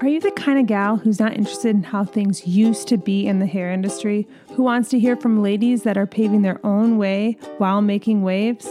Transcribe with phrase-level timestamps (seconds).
[0.00, 3.26] Are you the kind of gal who's not interested in how things used to be
[3.26, 6.98] in the hair industry, who wants to hear from ladies that are paving their own
[6.98, 8.68] way while making waves?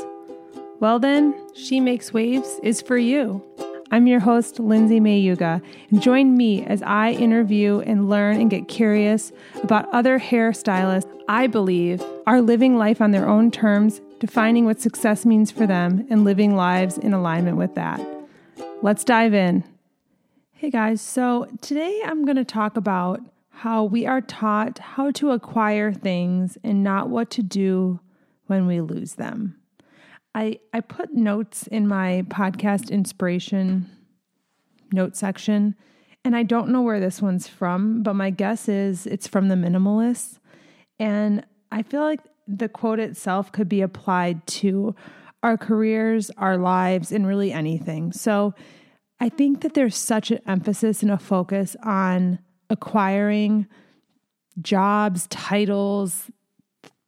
[0.79, 3.43] Well, then, She Makes Waves is for you.
[3.91, 5.61] I'm your host, Lindsay Mayuga,
[5.91, 11.47] and join me as I interview and learn and get curious about other hairstylists I
[11.47, 16.23] believe are living life on their own terms, defining what success means for them, and
[16.23, 17.99] living lives in alignment with that.
[18.81, 19.65] Let's dive in.
[20.59, 23.19] Hey guys, so today I'm going to talk about
[23.49, 27.99] how we are taught how to acquire things and not what to do
[28.47, 29.55] when we lose them.
[30.33, 33.87] I, I put notes in my podcast inspiration
[34.91, 35.75] note section,
[36.25, 39.55] and I don't know where this one's from, but my guess is it's from the
[39.55, 40.39] minimalists.
[40.97, 44.95] And I feel like the quote itself could be applied to
[45.43, 48.11] our careers, our lives, and really anything.
[48.11, 48.55] So
[49.19, 52.39] I think that there's such an emphasis and a focus on
[52.69, 53.67] acquiring
[54.61, 56.29] jobs, titles,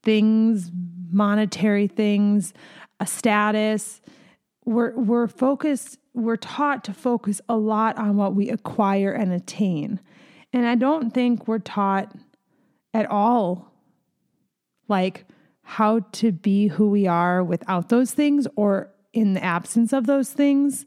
[0.03, 0.71] things,
[1.11, 2.53] monetary things,
[2.99, 4.01] a status.
[4.66, 9.99] We're we're focused, we're taught to focus a lot on what we acquire and attain.
[10.51, 12.13] And I don't think we're taught
[12.94, 13.71] at all
[14.88, 15.25] like
[15.61, 20.31] how to be who we are without those things or in the absence of those
[20.31, 20.85] things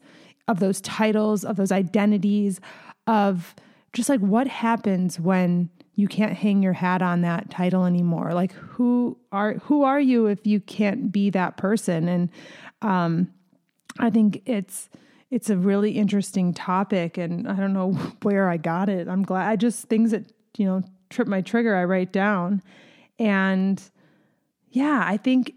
[0.53, 2.61] of those titles, of those identities,
[3.07, 3.55] of
[3.95, 8.35] just like what happens when you can't hang your hat on that title anymore.
[8.35, 12.07] Like who are who are you if you can't be that person?
[12.07, 12.31] And
[12.83, 13.33] um,
[13.99, 14.91] I think it's
[15.31, 17.93] it's a really interesting topic, and I don't know
[18.23, 19.09] where I got it.
[19.09, 21.75] I'm glad I just things that you know trip my trigger.
[21.75, 22.63] I write down,
[23.19, 23.83] and
[24.71, 25.55] yeah, I think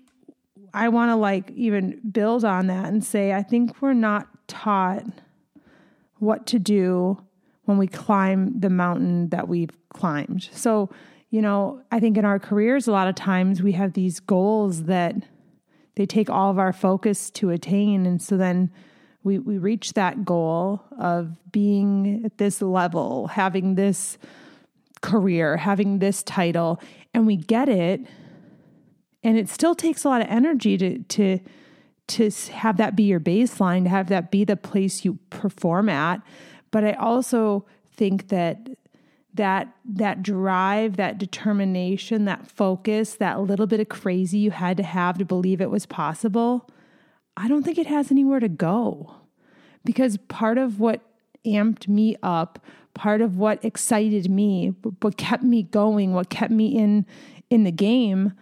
[0.74, 5.04] I want to like even build on that and say I think we're not taught
[6.20, 7.22] what to do
[7.66, 10.50] when we climb the mountain that we've climbed.
[10.52, 10.90] So,
[11.30, 14.84] you know, I think in our careers, a lot of times we have these goals
[14.84, 15.16] that
[15.96, 18.06] they take all of our focus to attain.
[18.06, 18.72] And so then
[19.24, 24.18] we, we reach that goal of being at this level, having this
[25.02, 26.80] career, having this title,
[27.14, 28.02] and we get it.
[29.24, 31.40] And it still takes a lot of energy to, to,
[32.08, 36.22] to have that be your baseline, to have that be the place you perform at.
[36.72, 38.70] But I also think that
[39.34, 44.84] that that drive, that determination, that focus, that little bit of crazy you had to
[44.84, 46.70] have to believe it was possible,
[47.36, 49.16] I don't think it has anywhere to go.
[49.84, 51.02] Because part of what
[51.46, 56.68] amped me up, part of what excited me, what kept me going, what kept me
[56.78, 57.06] in
[57.50, 58.34] in the game,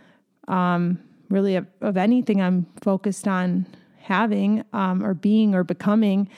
[0.47, 0.99] um,
[1.33, 3.65] really of, of anything I'm focused on
[3.97, 6.29] having um, or being or becoming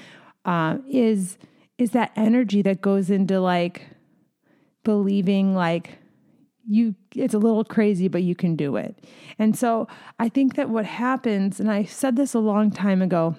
[0.46, 1.38] uh, is
[1.78, 3.88] is that energy that goes into like
[4.84, 5.98] believing like
[6.68, 9.04] you it's a little crazy but you can do it.
[9.38, 9.88] And so
[10.20, 13.36] i think that what happens and i said this a long time ago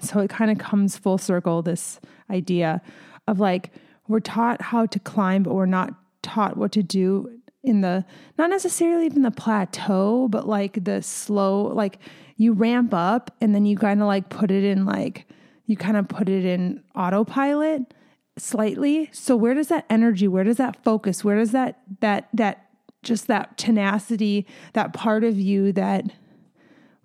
[0.00, 2.82] so it kind of comes full circle this idea
[3.28, 3.70] of like
[4.08, 7.30] we're taught how to climb but we're not taught what to do
[7.64, 8.04] in the
[8.38, 11.98] not necessarily even the plateau, but like the slow, like
[12.36, 15.26] you ramp up and then you kind of like put it in like
[15.66, 17.94] you kind of put it in autopilot
[18.36, 19.08] slightly.
[19.12, 22.68] So where does that energy, where does that focus, where does that that that
[23.02, 26.04] just that tenacity, that part of you that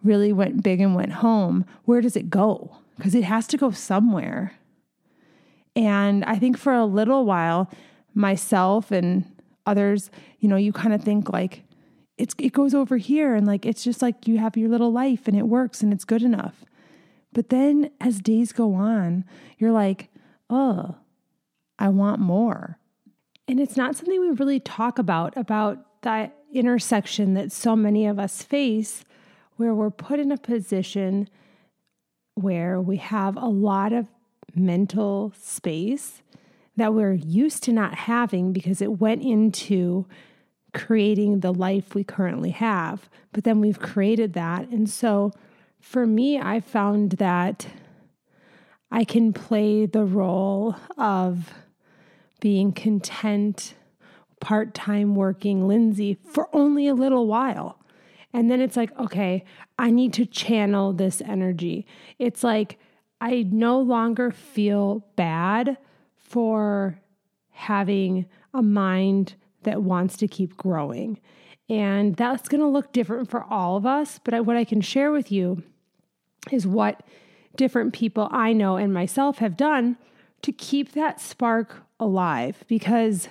[0.03, 2.77] really went big and went home, where does it go?
[2.97, 4.53] Because it has to go somewhere.
[5.75, 7.69] And I think for a little while,
[8.13, 9.25] myself and
[9.69, 10.09] others,
[10.39, 11.63] you know, you kind of think like
[12.17, 15.27] it's it goes over here and like it's just like you have your little life
[15.27, 16.65] and it works and it's good enough.
[17.31, 19.23] But then as days go on,
[19.57, 20.09] you're like,
[20.49, 20.95] "Oh,
[21.77, 22.79] I want more."
[23.47, 28.19] And it's not something we really talk about about that intersection that so many of
[28.19, 29.03] us face
[29.55, 31.29] where we're put in a position
[32.35, 34.07] where we have a lot of
[34.55, 36.21] mental space
[36.79, 40.05] that we're used to not having because it went into
[40.73, 43.09] creating the life we currently have.
[43.31, 44.67] But then we've created that.
[44.69, 45.31] And so
[45.79, 47.67] for me, I found that
[48.91, 51.53] I can play the role of
[52.39, 53.75] being content,
[54.39, 57.77] part time working Lindsay for only a little while.
[58.33, 59.43] And then it's like, okay,
[59.77, 61.85] I need to channel this energy.
[62.19, 62.77] It's like
[63.19, 65.77] I no longer feel bad
[66.29, 66.99] for
[67.49, 71.19] having a mind that wants to keep growing.
[71.67, 74.19] And that's going to look different for all of us.
[74.23, 75.63] But what I can share with you
[76.51, 77.03] is what
[77.55, 79.97] different people I know and myself have done
[80.41, 83.27] to keep that spark alive because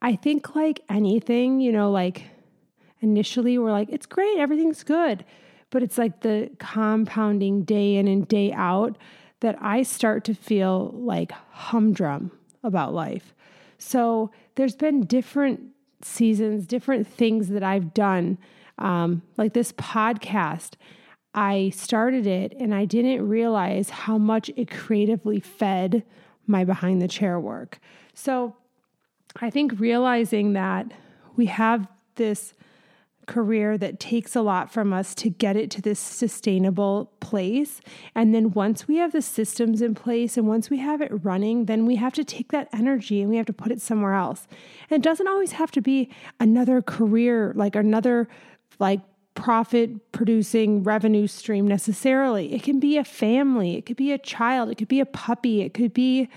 [0.00, 2.24] I think, like anything, you know, like
[3.00, 5.24] initially we're like, it's great, everything's good.
[5.70, 8.96] But it's like the compounding day in and day out
[9.40, 12.30] that I start to feel like humdrum
[12.62, 13.34] about life.
[13.78, 15.60] So there's been different
[16.02, 18.38] seasons, different things that I've done.
[18.78, 20.74] Um, like this podcast,
[21.34, 26.02] I started it and I didn't realize how much it creatively fed
[26.46, 27.78] my behind the chair work.
[28.14, 28.56] So
[29.40, 30.92] I think realizing that
[31.36, 32.54] we have this
[33.26, 37.80] career that takes a lot from us to get it to this sustainable place.
[38.14, 41.66] And then once we have the systems in place and once we have it running,
[41.66, 44.46] then we have to take that energy and we have to put it somewhere else.
[44.90, 48.28] And it doesn't always have to be another career, like another
[48.78, 49.00] like
[49.34, 52.54] profit producing revenue stream necessarily.
[52.54, 55.62] It can be a family, it could be a child, it could be a puppy,
[55.62, 56.28] it could be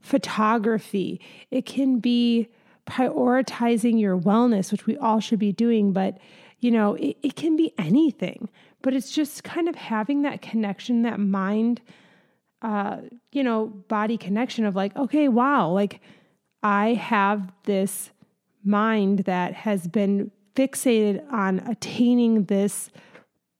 [0.00, 2.48] photography, it can be
[2.86, 6.18] prioritizing your wellness, which we all should be doing, but
[6.60, 8.48] you know, it, it can be anything.
[8.82, 11.80] But it's just kind of having that connection, that mind,
[12.62, 12.98] uh,
[13.32, 16.00] you know, body connection of like, okay, wow, like
[16.62, 18.10] I have this
[18.64, 22.90] mind that has been fixated on attaining this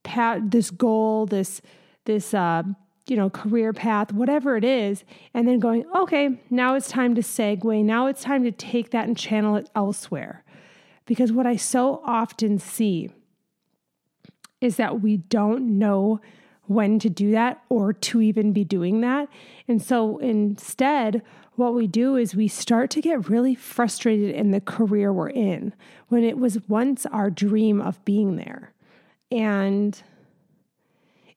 [0.02, 1.60] pat this goal, this
[2.04, 2.62] this uh,
[3.06, 5.04] you know, career path, whatever it is,
[5.34, 7.84] and then going, okay, now it's time to segue.
[7.84, 10.44] Now it's time to take that and channel it elsewhere.
[11.04, 13.10] Because what I so often see
[14.60, 16.20] is that we don't know
[16.66, 19.28] when to do that or to even be doing that.
[19.66, 21.22] And so instead,
[21.56, 25.74] what we do is we start to get really frustrated in the career we're in
[26.08, 28.72] when it was once our dream of being there.
[29.30, 30.00] And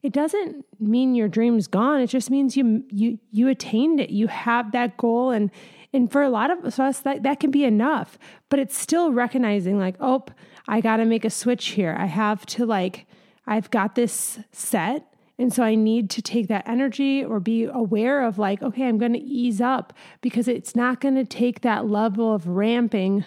[0.06, 2.00] it doesn't mean your dream's gone.
[2.00, 4.10] It just means you you you attained it.
[4.10, 5.50] You have that goal and
[5.92, 8.18] and for a lot of us that, that can be enough.
[8.48, 10.24] But it's still recognizing like, oh,
[10.68, 11.96] I got to make a switch here.
[11.98, 13.06] I have to like
[13.48, 18.22] I've got this set and so I need to take that energy or be aware
[18.24, 21.88] of like, okay, I'm going to ease up because it's not going to take that
[21.88, 23.24] level of ramping.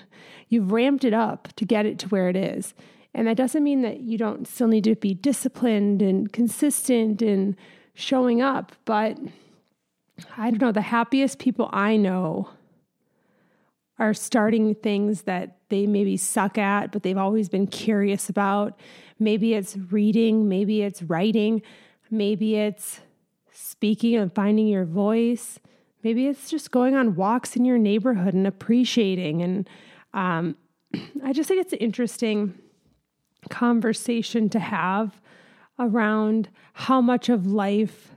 [0.47, 2.73] You've ramped it up to get it to where it is.
[3.13, 7.55] And that doesn't mean that you don't still need to be disciplined and consistent and
[7.93, 9.17] showing up, but
[10.37, 12.49] I don't know, the happiest people I know
[13.97, 18.79] are starting things that they maybe suck at, but they've always been curious about.
[19.19, 21.61] Maybe it's reading, maybe it's writing,
[22.09, 23.01] maybe it's
[23.51, 25.59] speaking and finding your voice.
[26.01, 29.41] Maybe it's just going on walks in your neighborhood and appreciating.
[29.41, 29.69] And
[30.13, 30.55] um,
[31.23, 32.57] I just think it's interesting
[33.49, 35.19] conversation to have
[35.77, 38.15] around how much of life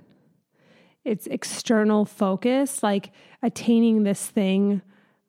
[1.05, 3.11] it's external focus, like
[3.43, 4.83] attaining this thing,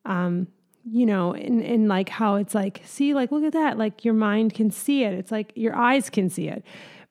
[0.04, 0.46] um,
[0.84, 3.78] you know, and, and like how it's like, see, like, look at that.
[3.78, 5.14] Like your mind can see it.
[5.14, 6.62] It's like your eyes can see it.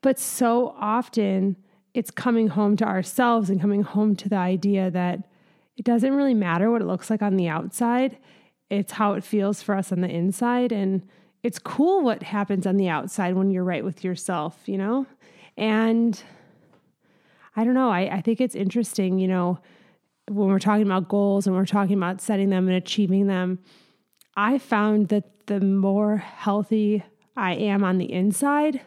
[0.02, 1.58] But so often
[1.94, 5.28] it's coming home to ourselves and coming home to the idea that
[5.76, 8.18] it doesn't really matter what it looks like on the outside.
[8.70, 10.72] It's how it feels for us on the inside.
[10.72, 11.08] And
[11.44, 15.06] it's cool what happens on the outside when you're right with yourself, you know?
[15.58, 16.22] And
[17.56, 19.60] I don't know, I, I think it's interesting, you know,
[20.30, 23.60] when we're talking about goals and we're talking about setting them and achieving them.
[24.36, 27.04] I found that the more healthy
[27.36, 28.82] I am on the inside,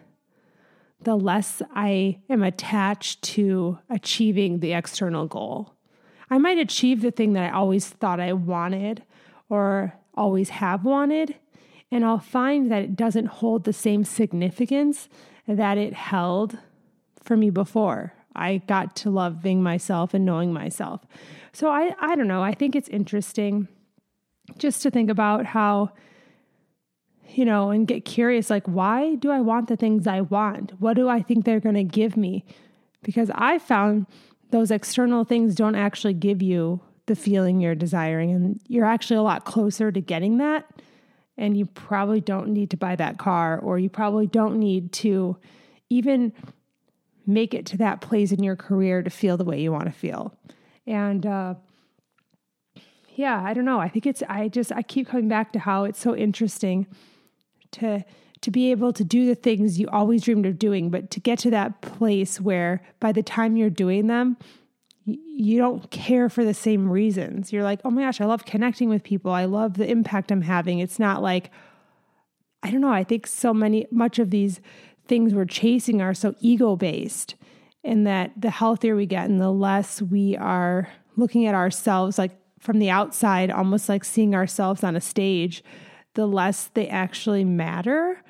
[1.01, 5.75] the less I am attached to achieving the external goal.
[6.31, 9.05] I might achieve the thing that I always thought I wanted
[9.49, 11.37] or always have wanted,
[11.90, 15.09] and I'll find that it doesn't hold the same significance
[15.47, 16.59] that it held
[17.23, 18.12] for me before.
[18.35, 21.07] I got to loving myself and knowing myself.
[21.52, 22.43] So I, I don't know.
[22.43, 23.69] I think it's interesting
[24.59, 25.93] just to think about how,
[27.28, 30.73] you know, and get curious like, why do I want the things I want?
[30.81, 32.45] What do I think they're going to give me?
[33.02, 34.07] Because I found
[34.50, 38.33] those external things don't actually give you the feeling you're desiring.
[38.33, 40.69] And you're actually a lot closer to getting that
[41.38, 45.37] and you probably don't need to buy that car or you probably don't need to
[45.90, 46.33] even
[47.26, 49.93] make it to that place in your career to feel the way you want to
[49.93, 50.35] feel.
[50.87, 51.55] And uh,
[53.16, 53.81] yeah i don't know.
[53.81, 56.87] I think it's i just i keep coming back to how it's so interesting
[57.73, 58.05] to
[58.43, 61.38] to be able to do the things you always dreamed of doing but to get
[61.40, 64.37] to that place where by the time you're doing them
[65.07, 67.53] you don't care for the same reasons.
[67.53, 69.31] You're like, oh my gosh, I love connecting with people.
[69.31, 70.81] I love the impact I'm having.
[70.81, 71.51] It's not like,
[72.63, 74.61] I don't know, I think so many, much of these
[75.07, 77.37] things we're chasing are so ego based,
[77.85, 82.33] and that the healthier we get and the less we are looking at ourselves like
[82.59, 85.63] from the outside, almost like seeing ourselves on a stage,
[86.15, 88.21] the less they actually matter.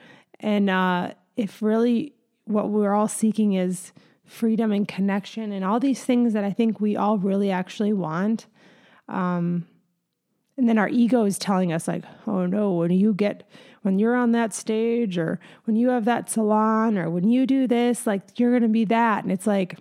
[0.41, 2.13] And uh, if really
[2.45, 3.93] what we're all seeking is
[4.27, 8.47] freedom and connection and all these things that I think we all really actually want.
[9.09, 9.67] Um,
[10.57, 13.49] and then our ego is telling us, like, oh no, when you get,
[13.83, 17.67] when you're on that stage or when you have that salon or when you do
[17.67, 19.23] this, like, you're going to be that.
[19.23, 19.79] And it's like,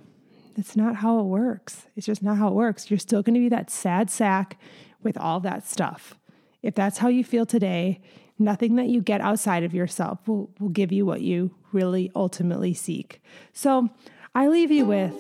[0.56, 1.88] that's not how it works.
[1.96, 2.90] It's just not how it works.
[2.90, 4.60] You're still going to be that sad sack
[5.02, 6.16] with all that stuff.
[6.62, 8.02] If that's how you feel today,
[8.38, 12.74] nothing that you get outside of yourself will, will give you what you really ultimately
[12.74, 13.22] seek.
[13.54, 13.90] So
[14.38, 15.14] I leave you with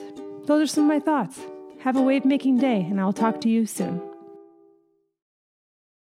[0.46, 1.40] those are some of my thoughts.
[1.80, 4.02] Have a wave making day, and I'll talk to you soon.